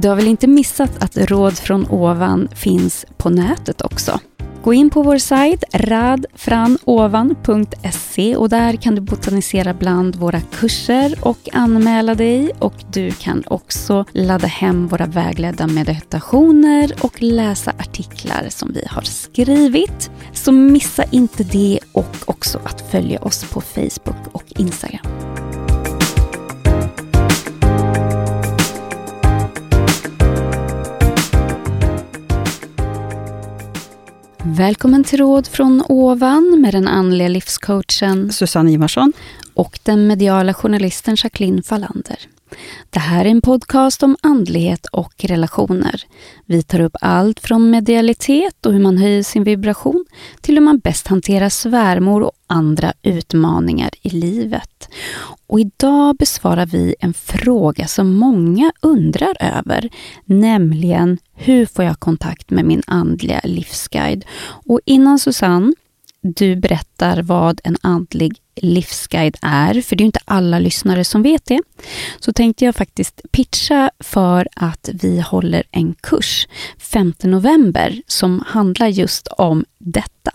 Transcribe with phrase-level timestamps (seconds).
[0.00, 4.20] Du har väl inte missat att Råd från ovan finns på nätet också?
[4.62, 11.48] Gå in på vår sajt radfranovan.se och där kan du botanisera bland våra kurser och
[11.52, 18.72] anmäla dig och du kan också ladda hem våra vägledda meditationer och läsa artiklar som
[18.72, 20.10] vi har skrivit.
[20.32, 25.27] Så missa inte det och också att följa oss på Facebook och Instagram.
[34.58, 39.12] Välkommen till Råd från ovan med den andliga livscoachen Susanne Ivarsson
[39.54, 42.18] och den mediala journalisten Jacqueline Fallander.
[42.90, 46.02] Det här är en podcast om andlighet och relationer.
[46.46, 50.04] Vi tar upp allt från medialitet och hur man höjer sin vibration
[50.40, 54.88] till hur man bäst hanterar svärmor och andra utmaningar i livet.
[55.46, 59.90] Och idag besvarar vi en fråga som många undrar över,
[60.24, 64.24] nämligen hur får jag kontakt med min andliga livsguide?
[64.66, 65.72] Och innan Susanne
[66.20, 71.44] du berättar vad en andlig livsguide är, för det är inte alla lyssnare som vet
[71.44, 71.60] det,
[72.20, 76.48] så tänkte jag faktiskt pitcha för att vi håller en kurs
[76.78, 80.30] 5 november som handlar just om detta.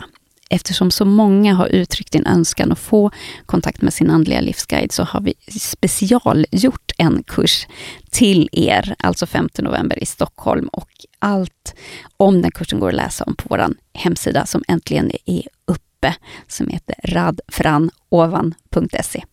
[0.49, 3.11] Eftersom så många har uttryckt en önskan att få
[3.45, 7.67] kontakt med sin andliga livsguide så har vi specialgjort en kurs
[8.11, 10.67] till er, alltså 5 november i Stockholm.
[10.67, 11.75] Och allt
[12.17, 15.92] om den kursen går att läsa om på vår hemsida som äntligen är uppe,
[16.48, 19.23] som heter radfranovan.se.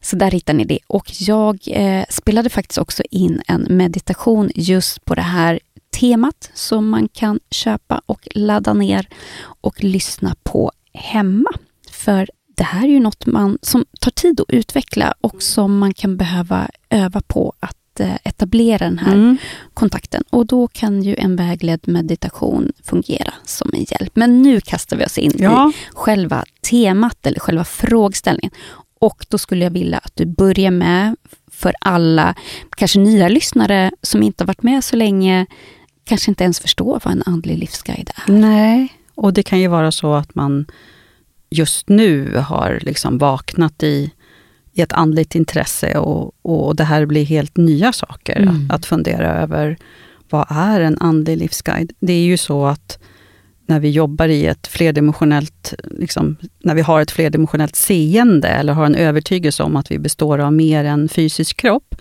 [0.00, 0.78] Så där hittar ni det.
[0.86, 5.60] Och jag eh, spelade faktiskt också in en meditation just på det här
[6.00, 9.08] temat som man kan köpa och ladda ner
[9.42, 11.50] och lyssna på hemma.
[11.90, 15.94] För det här är ju något man, som tar tid att utveckla och som man
[15.94, 19.36] kan behöva öva på att etablera den här mm.
[19.74, 20.24] kontakten.
[20.30, 24.16] Och då kan ju en vägledd meditation fungera som en hjälp.
[24.16, 25.70] Men nu kastar vi oss in ja.
[25.70, 28.50] i själva temat eller själva frågeställningen.
[28.98, 31.16] Och då skulle jag vilja att du börjar med,
[31.50, 32.34] för alla
[32.76, 35.46] kanske nya lyssnare som inte har varit med så länge,
[36.04, 38.32] kanske inte ens förstår vad en andlig livsguide är.
[38.32, 40.66] Nej, och det kan ju vara så att man
[41.50, 44.10] just nu har liksom vaknat i,
[44.72, 48.66] i ett andligt intresse och, och det här blir helt nya saker mm.
[48.68, 49.76] att, att fundera över.
[50.30, 51.92] Vad är en andlig livsguide?
[52.00, 52.98] Det är ju så att
[53.66, 58.86] när vi jobbar i ett flerdimensionellt, liksom, när vi har ett flerdimensionellt seende eller har
[58.86, 61.94] en övertygelse om att vi består av mer än fysisk kropp,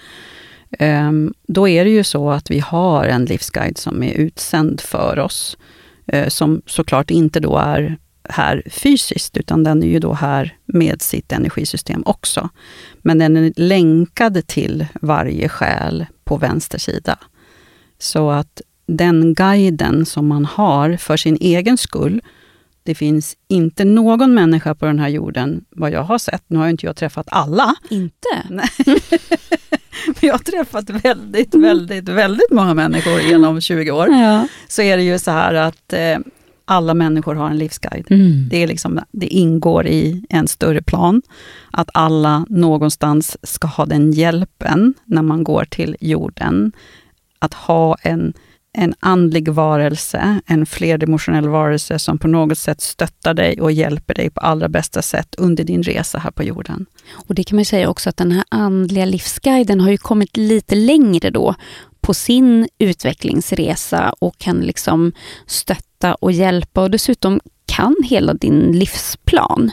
[0.71, 5.19] Ehm, då är det ju så att vi har en livsguide som är utsänd för
[5.19, 5.57] oss,
[6.07, 7.97] eh, som såklart inte då är
[8.29, 12.49] här fysiskt, utan den är ju då här med sitt energisystem också.
[13.01, 17.19] Men den är länkad till varje själ på vänster sida.
[17.99, 22.21] Så att den guiden som man har för sin egen skull,
[22.83, 26.67] det finns inte någon människa på den här jorden, vad jag har sett, nu har
[26.67, 27.75] inte jag träffat alla.
[27.89, 28.27] Inte?
[28.49, 28.69] Nej.
[30.19, 34.09] jag har träffat väldigt, väldigt, väldigt många människor genom 20 år.
[34.09, 34.47] Ja.
[34.67, 36.17] Så är det ju så här att eh,
[36.69, 38.11] alla människor har en livsguide.
[38.11, 38.49] Mm.
[38.49, 41.21] Det, är liksom, det ingår i en större plan.
[41.71, 46.71] Att alla någonstans ska ha den hjälpen när man går till jorden.
[47.39, 48.33] Att ha en
[48.73, 54.29] en andlig varelse, en flerdimensionell varelse som på något sätt stöttar dig och hjälper dig
[54.29, 56.85] på allra bästa sätt under din resa här på jorden.
[57.11, 60.75] Och Det kan man säga också att den här andliga livsguiden har ju kommit lite
[60.75, 61.55] längre då
[62.09, 65.11] på sin utvecklingsresa och kan liksom
[65.45, 69.71] stötta och hjälpa och dessutom kan hela din livsplan.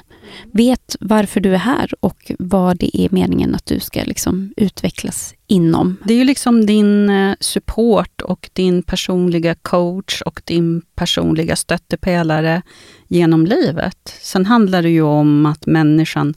[0.53, 5.35] Vet varför du är här och vad det är meningen att du ska liksom utvecklas
[5.47, 5.97] inom.
[6.05, 12.63] Det är ju liksom din eh, support och din personliga coach och din personliga stöttepelare
[13.09, 14.19] genom livet.
[14.21, 16.35] Sen handlar det ju om att människan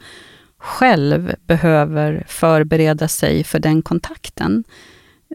[0.58, 4.64] själv behöver förbereda sig för den kontakten.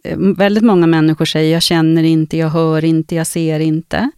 [0.04, 4.10] Eh, väldigt många människor säger, jag känner inte, jag hör inte, jag ser inte.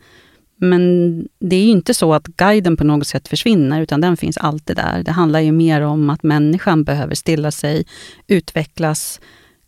[0.57, 4.37] Men det är ju inte så att guiden på något sätt försvinner, utan den finns
[4.37, 5.03] alltid där.
[5.03, 7.87] Det handlar ju mer om att människan behöver stilla sig,
[8.27, 9.21] utvecklas,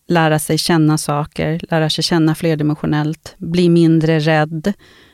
[0.08, 4.72] lära sig känna saker, lära sig känna flerdimensionellt, bli mindre rädd,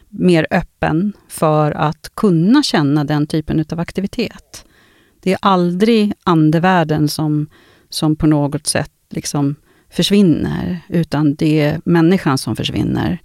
[0.08, 4.64] mer öppen för att kunna känna den typen av aktivitet.
[5.20, 7.46] Det är aldrig andevärlden som,
[7.88, 9.56] som på något sätt liksom
[9.94, 13.18] försvinner, utan det är människan som försvinner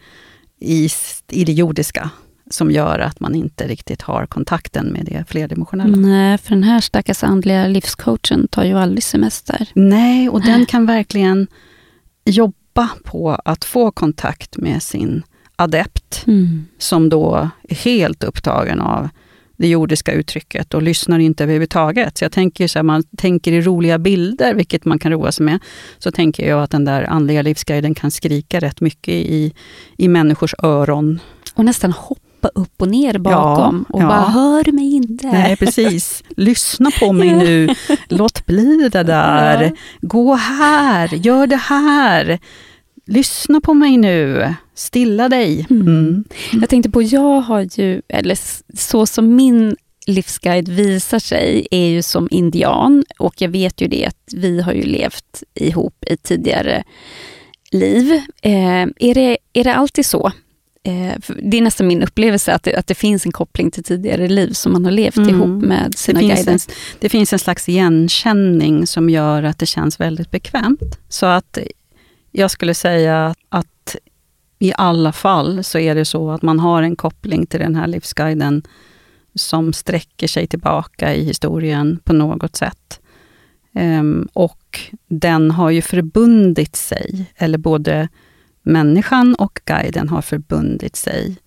[0.60, 0.89] i,
[1.31, 2.10] i det jordiska
[2.51, 5.98] som gör att man inte riktigt har kontakten med det flerdimensionella.
[5.98, 9.68] Nej, för den här stackars andliga livscoachen tar ju aldrig semester.
[9.74, 11.48] Nej, och den kan verkligen
[12.25, 15.24] jobba på att få kontakt med sin
[15.56, 16.65] adept, Mm.
[16.77, 19.10] som då är helt upptagen av
[19.60, 22.18] det jordiska uttrycket och lyssnar inte överhuvudtaget.
[22.18, 25.46] Så jag tänker så här, man tänker i roliga bilder, vilket man kan roa sig
[25.46, 25.60] med,
[25.98, 29.54] så tänker jag att den där andliga livsguiden kan skrika rätt mycket i,
[29.98, 31.20] i människors öron.
[31.54, 34.08] Och nästan hoppa upp och ner bakom och ja.
[34.08, 35.28] bara hör mig inte.
[35.28, 36.24] Nej, precis.
[36.30, 37.76] Lyssna på mig nu.
[38.08, 39.64] Låt bli det där.
[39.64, 39.72] Ja.
[40.02, 42.40] Gå här, gör det här.
[43.10, 44.54] Lyssna på mig nu.
[44.76, 45.68] Stilla dig.
[45.70, 45.88] Mm.
[45.88, 46.24] Mm.
[46.52, 48.38] Jag tänkte på, jag har ju, eller
[48.78, 49.76] så som min
[50.08, 53.04] livsguide visar sig, är ju som indian.
[53.20, 56.84] Och jag vet ju det att vi har ju levt ihop i tidigare
[57.72, 58.12] liv.
[58.42, 60.32] Eh, är, det, är det alltid så?
[60.84, 64.28] Eh, det är nästan min upplevelse att det, att det finns en koppling till tidigare
[64.28, 65.30] liv som man har levt Mm.
[65.30, 66.52] ihop med sina guider.
[66.52, 66.60] en,
[67.00, 71.00] det finns en slags igenkänning som gör att det känns väldigt bekvämt.
[71.10, 71.58] Så att
[72.31, 73.96] jag skulle säga att
[74.60, 77.88] i alla fall så är det så att man har en koppling till den här
[77.88, 78.64] livsguiden
[79.36, 83.00] som sträcker sig tillbaka i historien på något sätt.
[83.74, 88.10] Ehm, och den har ju förbundit sig, eller både
[88.62, 91.38] människan och guiden har förbundit sig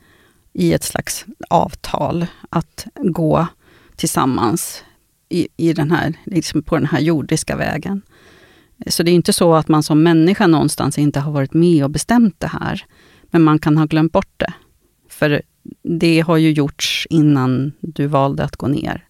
[0.53, 3.47] i ett slags avtal att gå
[3.97, 4.85] tillsammans
[5.29, 8.03] i, i den här, liksom på den här jordiska vägen.
[8.87, 11.91] Så det är inte så att man som människa någonstans inte har varit med och
[11.91, 12.85] bestämt det här.
[13.23, 14.53] Men man kan ha glömt bort det.
[15.09, 15.43] För
[15.83, 19.05] det har ju gjorts innan du valde att gå ner.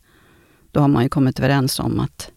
[0.71, 2.31] Då har man ju kommit överens om att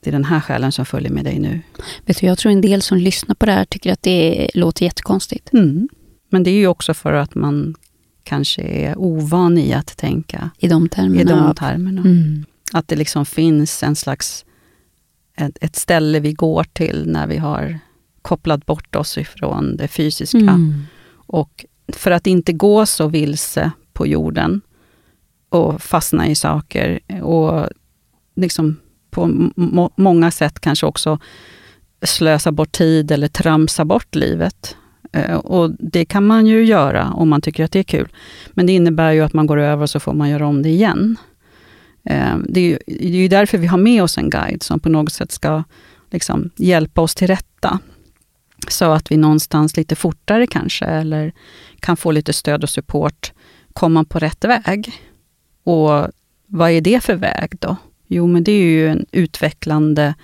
[0.00, 1.60] det är den här själen som följer med dig nu.
[2.06, 4.84] Vet du, jag tror en del som lyssnar på det här tycker att det låter
[4.84, 5.52] jättekonstigt.
[5.52, 5.88] Mm.
[6.28, 7.74] Men det är ju också för att man
[8.24, 11.20] kanske är ovan i att tänka I de termerna.
[11.20, 12.00] i de termerna.
[12.00, 12.44] Mm.
[12.72, 14.44] Att det liksom finns en slags
[15.36, 17.78] ett, ett ställe vi går till när vi har
[18.22, 20.38] kopplat bort oss ifrån det fysiska.
[20.38, 20.82] Mm.
[21.14, 24.60] Och för att inte gå så vilse på jorden
[25.48, 27.68] och fastna i saker och
[28.36, 28.76] liksom
[29.10, 29.26] på
[29.56, 31.18] må- många sätt kanske också
[32.02, 34.76] slösa bort tid eller tramsa bort livet.
[35.12, 38.08] Eh, Och det kan man ju göra om man tycker att det är kul.
[38.52, 40.68] Men det innebär ju att man går över och så får man göra om det
[40.68, 41.16] igen.
[42.04, 44.80] Ehm, det är ju, det är ju därför vi har med oss en guide som
[44.80, 45.64] på något sätt ska
[46.10, 47.78] liksom hjälpa oss till rätta.
[48.68, 51.32] Så att vi någonstans lite fortare kanske, eller
[51.80, 53.32] kan få lite stöd och support,
[53.72, 54.92] komma på rätt väg.
[55.64, 56.08] Och
[56.46, 57.76] vad är det för väg då?
[58.06, 60.14] Jo, men det är ju en utvecklande,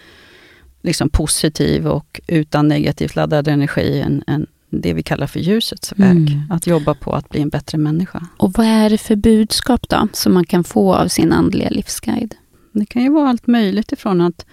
[0.82, 6.17] liksom positiv och utan negativt laddad energi, en, en, det vi kallar för ljusets väg.
[6.31, 6.43] Mm.
[6.50, 8.26] Att jobba på att bli en bättre människa.
[8.37, 12.34] Och vad är det för budskap då, som man kan få av sin andliga livsguide?
[12.72, 14.46] Det kan ju vara allt möjligt ifrån att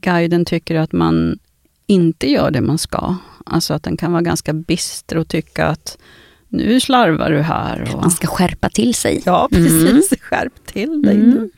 [0.00, 1.38] guiden tycker att man
[1.86, 3.16] inte gör det man ska.
[3.46, 5.98] Alltså att den kan vara ganska bister och tycka att
[6.48, 7.90] nu slarvar du här.
[7.94, 9.22] Och, Man ska skärpa till sig.
[9.26, 9.64] Ja, Mm.
[9.64, 10.20] precis.
[10.20, 11.30] Skärp till dig Mm.
[11.30, 11.50] nu.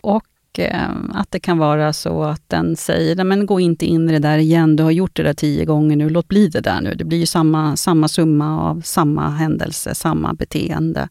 [0.00, 0.24] Och
[0.58, 4.18] Ehm, att det kan vara så att den säger, men gå inte in i det
[4.18, 6.94] där igen, du har gjort det där tio gånger nu, låt bli det där nu.
[6.94, 11.08] Det blir ju samma, samma summa av samma händelse, samma beteende.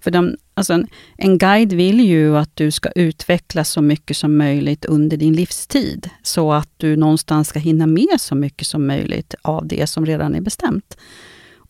[0.00, 0.86] För de, alltså en,
[1.16, 6.10] en guide vill ju att du ska utvecklas så mycket som möjligt under din livstid,
[6.22, 10.34] så att du någonstans ska hinna med så mycket som möjligt av det som redan
[10.34, 10.96] är bestämt.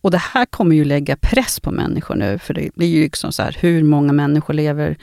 [0.03, 3.33] Och det här kommer ju lägga press på människor nu, för det blir ju liksom
[3.33, 4.97] så här, hur många människor lever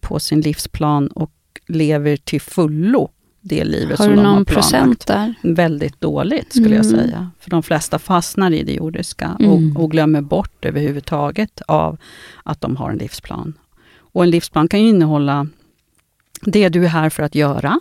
[0.00, 1.30] på sin livsplan och
[1.72, 3.08] lever till fullo
[3.40, 5.06] det livet Har som de har planlagt.
[5.06, 5.34] där?
[5.42, 6.98] Väldigt dåligt skulle jag Mm.
[7.00, 7.30] säga.
[7.40, 9.50] För de flesta fastnar i det jordiska Mm.
[9.76, 11.98] och, och glömmer bort överhuvudtaget av
[12.42, 13.54] att de har en livsplan.
[13.98, 15.46] Och en livsplan kan ju innehålla
[16.42, 17.80] det du är här för att göra.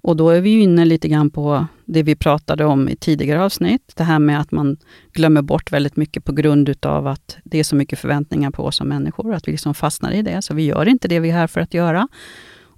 [0.00, 3.42] Och då är vi ju inne lite grann på det vi pratade om i tidigare
[3.44, 3.92] avsnitt.
[3.96, 4.76] Det här med att man
[5.12, 8.76] glömmer bort väldigt mycket på grund utav att det är så mycket förväntningar på oss
[8.76, 10.42] som människor, att vi liksom fastnar i det.
[10.42, 12.08] Så vi gör inte det vi är här för att göra.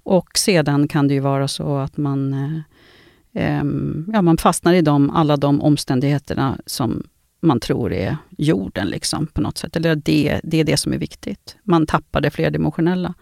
[0.09, 2.33] Och sedan kan det ju vara så att man,
[3.33, 3.63] eh,
[4.13, 7.03] ja, man fastnar i de, alla de omständigheterna som
[7.41, 9.75] man tror är jorden, liksom, på något sätt.
[9.75, 11.57] Eller det, det är det som är viktigt.
[11.63, 13.13] Man tappar det flerdimensionella.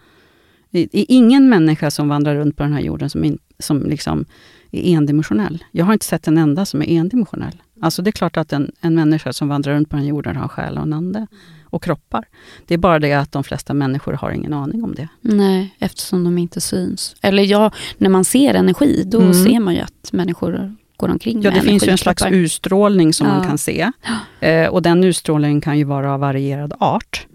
[0.69, 4.25] Det är ingen människa som vandrar runt på den här jorden som, in, som liksom
[4.71, 5.63] är endimensionell.
[5.71, 7.61] Jag har inte sett en enda som är endimensionell.
[7.81, 10.35] Alltså det är klart att en, en människa som vandrar runt på den här jorden
[10.35, 11.27] har själ och en ande
[11.63, 12.25] och kroppar.
[12.67, 15.07] Det är bara det att de flesta människor har ingen aning om det.
[15.21, 17.15] Nej, eftersom de inte syns.
[17.21, 19.33] Eller ja, när man ser energi, då Mm.
[19.33, 23.27] ser man ju att människor går omkring Ja, det finns ju en slags utstrålning som
[23.27, 23.33] Ja.
[23.33, 23.91] man kan se.
[24.39, 27.27] Eh, och den utstrålningen kan ju vara av varierad art,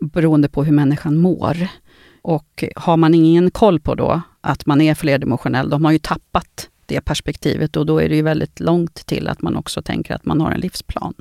[0.00, 1.56] beroende på hur människan mår.
[2.22, 5.98] Och har man ingen koll på då att man är flerdimensionell, då har man ju
[5.98, 10.14] tappat det perspektivet och då är det ju väldigt långt till att man också tänker
[10.14, 11.14] att man har en livsplan.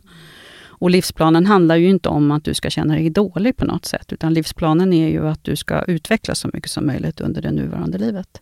[0.84, 4.14] Och livsplanen handlar ju inte om att du ska känna dig dålig på något sätt,
[4.14, 7.98] utan livsplanen är ju att du ska utvecklas så mycket som möjligt under det nuvarande
[7.98, 8.42] livet.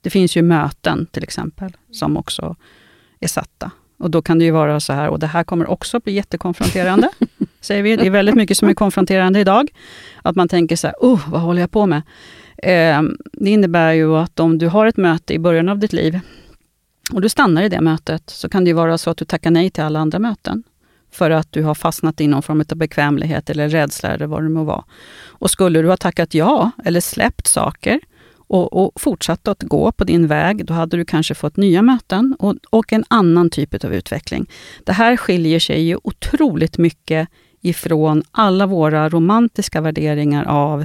[0.00, 2.56] Det finns ju möten till exempel, som också
[3.20, 3.70] är satta.
[3.98, 7.08] Och då kan det ju vara så här, och det här kommer också bli jättekonfronterande,
[7.60, 7.96] säger vi.
[7.96, 9.68] Det är väldigt mycket som är konfronterande idag.
[10.22, 12.02] Att man tänker så här, oh, vad håller jag på med?
[12.56, 16.20] Eh, det innebär ju att om du har ett möte i början av ditt liv,
[17.14, 19.50] och du stannar i det mötet, så kan det ju vara så att du tackar
[19.50, 20.62] nej till alla andra möten
[21.12, 24.48] för att du har fastnat i någon form av bekvämlighet eller rädsla eller vad det
[24.48, 24.84] må vara.
[25.26, 28.00] Och skulle du ha tackat ja eller släppt saker
[28.36, 32.36] och, och fortsatt att gå på din väg, då hade du kanske fått nya möten
[32.38, 34.46] och, och en annan typ av utveckling.
[34.84, 37.28] Det här skiljer sig ju otroligt mycket
[37.60, 40.84] ifrån alla våra romantiska värderingar av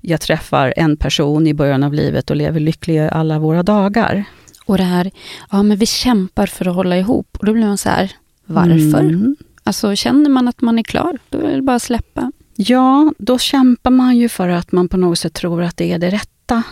[0.00, 4.24] jag träffar en person i början av livet och lever lycklig alla våra dagar.
[4.68, 5.10] Och det här,
[5.50, 7.36] ja men vi kämpar för att hålla ihop.
[7.40, 8.12] Och då blir man så här,
[8.46, 9.00] varför?
[9.00, 9.36] Mm.
[9.64, 12.32] Alltså känner man att man är klar, då är det bara att släppa.
[12.56, 15.98] Ja, då kämpar man ju för att man på något sätt tror att det är
[15.98, 16.62] det rätta.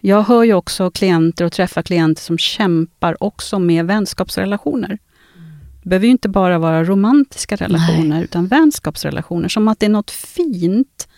[0.00, 4.98] Jag hör ju också klienter och träffar klienter som kämpar också med vänskapsrelationer.
[5.82, 8.24] Det behöver ju inte bara vara romantiska relationer, Nej.
[8.24, 9.48] utan vänskapsrelationer.
[9.48, 11.08] Som att det är något fint,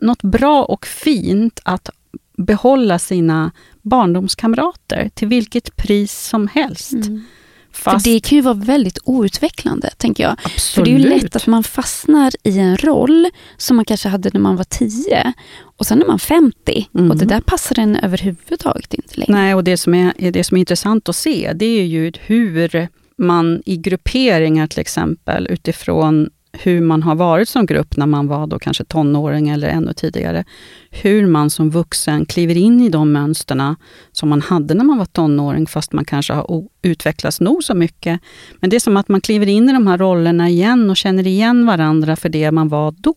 [0.00, 1.90] något bra och fint att
[2.36, 3.50] behålla sina
[3.84, 6.92] barndomskamrater till vilket pris som helst.
[6.92, 7.24] Mm.
[7.72, 8.04] Fast...
[8.04, 10.32] För det kan ju vara väldigt outvecklande, tänker jag.
[10.32, 10.60] Absolut.
[10.74, 14.30] För det är ju lätt att man fastnar i en roll som man kanske hade
[14.32, 17.10] när man var 10 och sen är man 50 mm.
[17.10, 19.32] och det där passar en överhuvudtaget inte längre.
[19.32, 22.88] Nej, och det som, är, det som är intressant att se, det är ju hur
[23.18, 26.30] man i grupperingar till exempel, utifrån
[26.62, 30.44] hur man har varit som grupp när man var då kanske tonåring eller ännu tidigare.
[30.90, 33.76] Hur man som vuxen kliver in i de mönsterna
[34.12, 38.20] som man hade när man var tonåring, fast man kanske har utvecklats nog så mycket.
[38.60, 41.26] Men det är som att man kliver in i de här rollerna igen och känner
[41.26, 43.14] igen varandra för det man var då.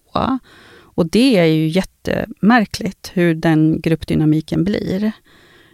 [0.79, 5.11] Och det är ju jättemärkligt hur den gruppdynamiken blir.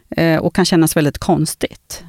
[0.09, 2.03] Eh, och kan kännas väldigt konstigt.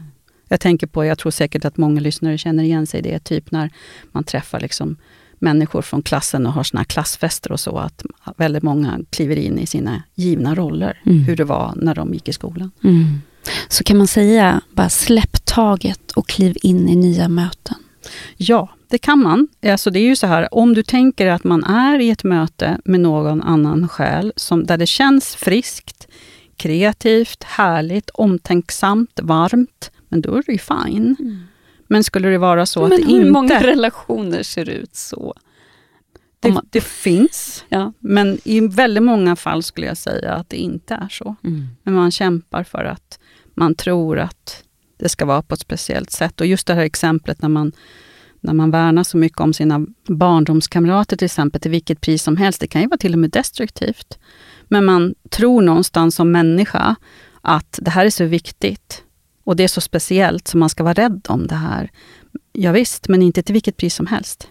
[0.49, 3.51] Jag tänker på, jag tror säkert att många lyssnare känner igen sig i det, typ
[3.51, 3.71] när
[4.13, 4.97] man träffar liksom
[5.45, 8.03] människor från klassen och har såna klassfester och så, att
[8.37, 11.19] väldigt många kliver in i sina givna roller, mm.
[11.19, 12.71] hur det var när de gick i skolan.
[12.85, 13.21] Mm.
[13.69, 17.77] Så kan man säga, bara släpp taget och kliv in i nya möten?
[18.37, 19.49] Ja, det kan man.
[19.67, 22.79] Alltså det är ju så här, om du tänker att man är i ett möte
[22.85, 26.09] med någon annan själ, som, där det känns friskt,
[26.57, 31.17] kreativt, härligt, omtänksamt, varmt, men då är det ju fine.
[31.19, 31.43] Mm.
[31.95, 33.25] Men skulle det vara så men att det inte...
[33.25, 35.35] hur många relationer ser ut så?
[36.41, 36.67] Det, man...
[36.71, 37.93] det finns, ja.
[37.99, 41.37] men i väldigt många fall skulle jag säga att det inte är så.
[41.45, 41.67] Mm.
[41.83, 43.19] Men man kämpar för att
[43.55, 44.63] man tror att
[44.97, 46.41] det ska vara på ett speciellt sätt.
[46.41, 47.73] Och just det här exemplet när man,
[48.41, 52.61] när man värnar så mycket om sina barndomskamrater till exempel, till vilket pris som helst.
[52.61, 54.19] Det kan ju vara till och med destruktivt.
[54.69, 56.97] Men man tror någonstans som människa
[57.41, 59.04] att det här är så viktigt.
[59.45, 61.91] Och det är så speciellt, så man ska vara rädd om det här.
[62.53, 64.49] Ja, visst, men inte till vilket pris som helst.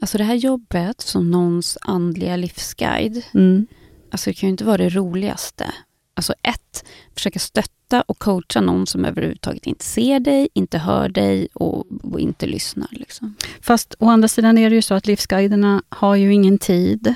[0.00, 3.66] Alltså det här jobbet som någons andliga livsguide, mm.
[4.10, 5.72] alltså det kan ju inte vara det roligaste.
[6.14, 6.84] Alltså ett,
[7.14, 12.20] försöka stötta och coacha någon som överhuvudtaget inte ser dig, inte hör dig och, och
[12.20, 12.88] inte lyssnar.
[12.90, 13.34] Liksom.
[13.60, 17.14] Fast å andra sidan är det ju så att livsguiderna har ju ingen tid.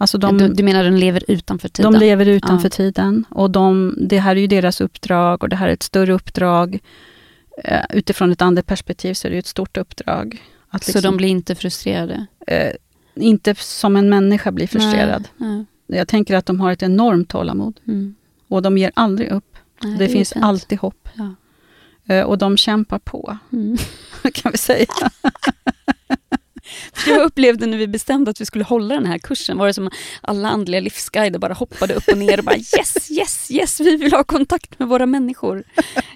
[0.00, 1.92] Alltså de, du, du, menar de lever utanför tiden?
[1.92, 2.70] De lever utanför ja.
[2.70, 3.24] tiden.
[3.30, 6.78] Och de, det här är ju deras uppdrag och det här är ett större uppdrag.
[7.70, 10.42] Uh, utifrån ett andligt perspektiv så är det ett stort uppdrag.
[10.70, 12.26] Att så liksom, de blir inte frustrerade?
[12.50, 12.70] Uh,
[13.14, 15.28] inte som en människa blir frustrerad.
[15.36, 15.98] Nej, nej.
[15.98, 17.80] Jag tänker att de har ett enormt tålamod.
[17.86, 18.14] Mm.
[18.48, 19.56] Och de ger aldrig upp.
[19.82, 21.08] Nej, det, det finns alltid hopp.
[21.14, 21.34] Ja.
[22.14, 23.76] Uh, och de kämpar på, mm.
[24.34, 24.86] kan vi säga.
[27.08, 29.90] Jag upplevde när vi bestämde att vi skulle hålla den här kursen, var det som
[30.20, 34.12] alla andliga livsguider bara hoppade upp och ner och bara yes, yes, yes, vi vill
[34.12, 35.64] ha kontakt med våra människor.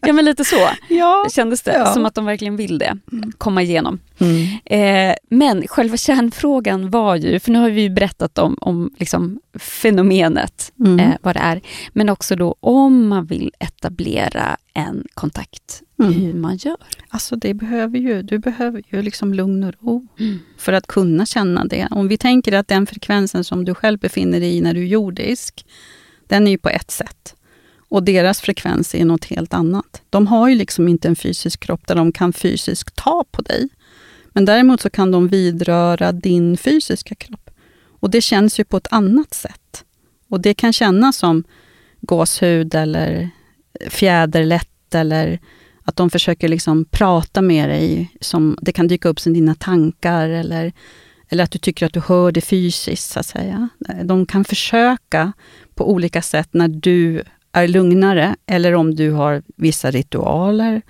[0.01, 1.93] Ja men lite så ja, kändes det, ja.
[1.93, 3.33] som att de verkligen vill det, mm.
[3.39, 4.01] komma igenom.
[4.19, 4.59] Mm.
[4.65, 10.73] Eh, men själva kärnfrågan var ju, för nu har vi berättat om, om liksom fenomenet,
[10.81, 11.01] mm.
[11.01, 11.61] eh, vad det är,
[11.93, 16.21] men också då om man vill etablera en kontakt, mm.
[16.21, 16.77] hur man gör.
[17.09, 20.39] Alltså det behöver ju, du behöver ju liksom lugn och ro mm.
[20.59, 21.89] för att kunna känna det.
[21.91, 24.87] Om vi tänker att den frekvensen som du själv befinner dig i när du är
[24.87, 25.67] jordisk,
[26.27, 27.35] den är ju på ett sätt.
[27.89, 30.03] Och deras frekvens är något helt annat.
[30.11, 33.69] De har ju liksom inte en fysisk kropp där de kan fysiskt ta på dig.
[34.33, 37.51] Men däremot så kan de vidröra din fysiska kropp.
[38.01, 39.85] Och det känns ju på ett annat sätt.
[40.29, 41.45] Och det kan kännas som
[42.01, 43.31] gåshud eller
[43.91, 45.41] fjäderlätt eller
[45.85, 48.17] att de försöker liksom prata med dig.
[48.21, 50.73] Som, det kan dyka upp som dina tankar eller,
[51.29, 53.11] eller att du tycker att du hör det fysiskt.
[53.11, 53.69] så att säga.
[54.05, 55.33] De kan försöka
[55.75, 57.23] på olika sätt när du
[57.53, 60.83] är lugnare eller om du har vissa ritualer.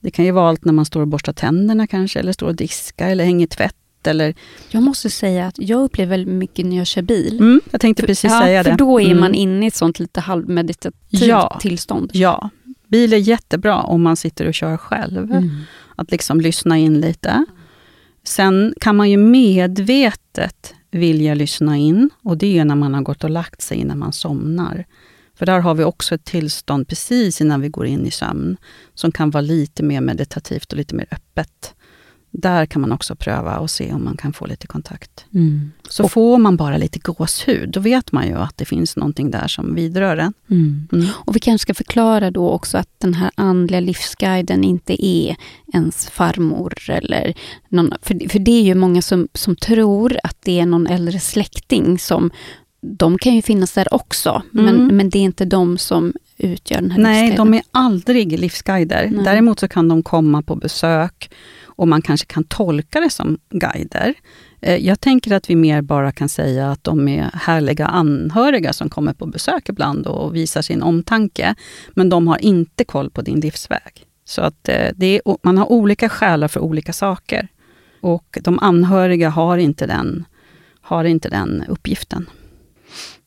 [0.00, 2.54] Det kan ju vara allt när man står och borstar tänderna kanske, eller står och
[2.54, 3.76] diskar eller hänger tvätt.
[4.06, 4.34] Eller...
[4.70, 7.38] Jag måste säga att jag upplever väldigt mycket när jag kör bil.
[7.40, 8.70] Mm, jag tänkte precis ja, säga det.
[8.70, 9.20] För då är mm.
[9.20, 12.10] man inne i ett sånt lite halvmeditativt ja, tillstånd.
[12.14, 12.50] Ja,
[12.92, 15.32] bil är jättebra om man sitter och kör själv.
[15.32, 15.50] Mm.
[15.96, 17.44] Att liksom lyssna in lite.
[18.24, 23.24] Sen kan man ju medvetet vilja lyssna in och det är när man har gått
[23.24, 24.84] och lagt sig innan man somnar.
[25.34, 28.56] För där har vi också ett tillstånd precis innan vi går in i sömn,
[28.94, 31.74] som kan vara lite mer meditativt och lite mer öppet.
[32.34, 35.24] Där kan man också pröva och se om man kan få lite kontakt.
[35.34, 35.72] Mm.
[35.88, 39.30] Så och, får man bara lite gåshud, då vet man ju att det finns någonting
[39.30, 40.32] där som vidrör en.
[40.50, 40.88] Mm.
[40.92, 41.06] Mm.
[41.14, 45.36] Och vi kanske ska förklara då också att den här andliga livsguiden inte är
[45.72, 47.34] ens farmor eller
[47.68, 51.20] någon, för, för det är ju många som, som tror att det är någon äldre
[51.20, 52.30] släkting som
[52.80, 54.64] de kan ju finnas där också, mm.
[54.64, 59.10] men, men det är inte de som utgör den här Nej, de är aldrig livsguider.
[59.12, 59.24] Nej.
[59.24, 61.30] Däremot så kan de komma på besök
[61.76, 64.14] och man kanske kan tolka det som guider.
[64.60, 68.88] Eh, jag tänker att vi mer bara kan säga att de är härliga anhöriga som
[68.88, 71.54] kommer på besök ibland och visar sin omtanke.
[71.94, 74.06] Men de har inte koll på din livsväg.
[74.24, 77.48] Så att eh, det är, man har olika själar för olika saker.
[78.00, 80.24] Och de anhöriga har inte den,
[80.80, 82.26] har inte den uppgiften.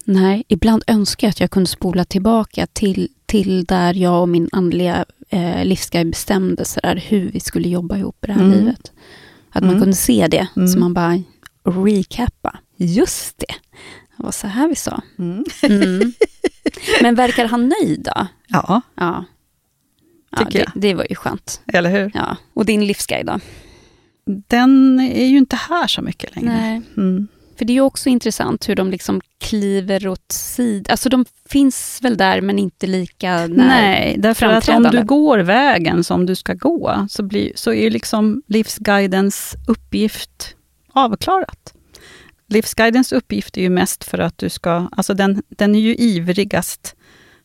[0.08, 4.50] Nej, ibland önskar jag att jag kunde spola tillbaka till, till där jag och min
[4.52, 8.58] andliga eh, livsguide bestämde så där, hur vi skulle jobba ihop i det här mm.
[8.58, 8.92] livet.
[9.50, 9.82] Att man mm.
[9.82, 10.68] kunde se det, mm.
[10.68, 11.24] så man bara
[11.64, 12.60] recappa.
[12.78, 13.56] Just det,
[14.18, 15.02] det var så här vi sa.
[15.20, 15.46] Mm.
[15.62, 16.14] Mm.
[17.02, 18.28] Men verkar han nöjd då?
[18.48, 18.82] Ja.
[18.96, 19.26] ja.
[20.32, 21.62] ja det, det, var ju skönt.
[21.74, 22.12] Eller hur?
[22.14, 22.38] Ja.
[22.54, 23.40] Och din livsguide då?
[24.26, 26.54] Den är ju inte här så mycket längre.
[26.54, 26.82] Nej.
[26.98, 27.28] Mm.
[27.58, 30.86] För det är ju också intressant hur de liksom kliver åt sidan.
[30.92, 36.04] Alltså de finns väl där men inte lika Nej, därför att om du går vägen
[36.04, 40.56] som du ska gå så, blir, så är liksom livsguidens uppgift
[40.94, 41.74] avklarat.
[42.48, 46.96] Livsguidens uppgift är ju mest för att du ska, alltså den, den är ju ivrigast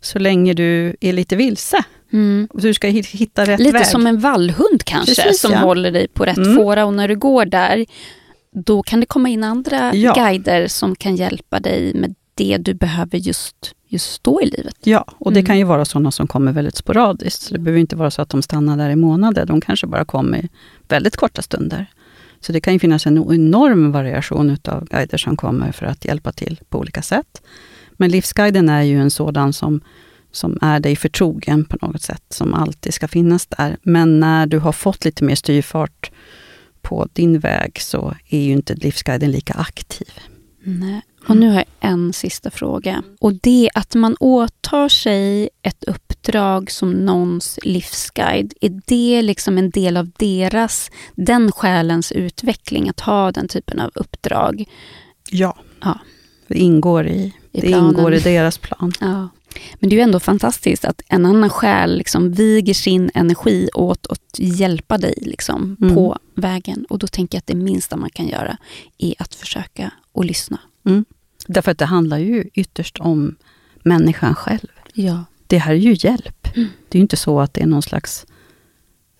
[0.00, 1.84] så länge du är lite vilse.
[2.12, 2.48] Mm.
[2.54, 3.80] Du ska hitta rätt lite väg.
[3.80, 5.58] Lite som en vallhund kanske, Precis, som ja.
[5.58, 6.56] håller dig på rätt mm.
[6.56, 6.84] fåra.
[6.84, 7.86] Och när du går där,
[8.52, 10.14] då kan det komma in andra ja.
[10.14, 14.76] guider som kan hjälpa dig med det du behöver just, just då i livet.
[14.84, 15.46] Ja, och det mm.
[15.46, 17.42] kan ju vara sådana som kommer väldigt sporadiskt.
[17.42, 19.46] Så det behöver inte vara så att de stannar där i månader.
[19.46, 20.48] De kanske bara kommer
[20.88, 21.86] väldigt korta stunder.
[22.40, 26.32] Så det kan ju finnas en enorm variation utav guider som kommer för att hjälpa
[26.32, 27.42] till på olika sätt.
[27.92, 29.80] Men Livsguiden är ju en sådan som,
[30.32, 33.76] som är dig förtrogen på något sätt, som alltid ska finnas där.
[33.82, 36.10] Men när du har fått lite mer styrfart
[36.82, 40.08] på din väg så är ju inte Livsguiden lika aktiv.
[40.62, 41.02] Nej.
[41.28, 43.02] Och nu har jag en sista fråga.
[43.20, 48.54] Och det är att man åtar sig ett uppdrag som någons livsguide.
[48.60, 53.90] Är det liksom en del av deras, den själens utveckling, att ha den typen av
[53.94, 54.64] uppdrag?
[55.30, 55.98] Ja, ja.
[56.48, 58.92] det ingår i, I det ingår i deras plan.
[59.00, 59.28] Ja.
[59.74, 64.06] Men det är ju ändå fantastiskt att en annan själ liksom viger sin energi åt
[64.06, 65.94] att hjälpa dig liksom, mm.
[65.94, 66.86] på vägen.
[66.88, 68.56] Och då tänker jag att det minsta man kan göra
[68.98, 70.58] är att försöka att lyssna.
[70.86, 71.04] Mm.
[71.46, 73.36] Därför att det handlar ju ytterst om
[73.82, 74.68] människan själv.
[74.92, 75.24] Ja.
[75.46, 76.56] Det här är ju hjälp.
[76.56, 76.68] Mm.
[76.88, 78.26] Det är ju inte så att det är någon slags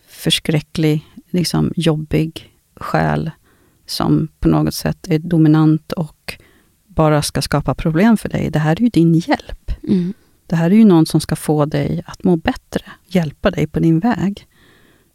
[0.09, 3.31] förskräcklig, liksom, jobbig själ
[3.87, 6.35] som på något sätt är dominant och
[6.87, 8.51] bara ska skapa problem för dig.
[8.51, 9.73] Det här är ju din hjälp.
[9.83, 10.15] Mm.
[10.51, 13.81] Det här är ju någon som ska få dig att må bättre, hjälpa dig på
[13.81, 14.47] din väg.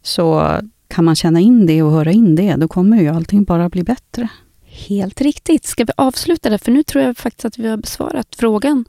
[0.02, 3.68] Så kan man känna in det och höra in det, då kommer ju allting bara
[3.68, 4.28] bli bättre.
[4.64, 5.64] Helt riktigt.
[5.64, 6.58] Ska vi avsluta det?
[6.58, 8.84] För nu tror jag faktiskt att vi har besvarat frågan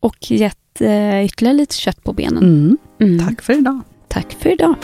[0.00, 2.42] och gett eh, ytterligare lite kött på benen.
[2.42, 2.78] Mm.
[3.00, 3.26] Mm.
[3.26, 3.80] Tack för idag.
[4.08, 4.74] Tack för idag.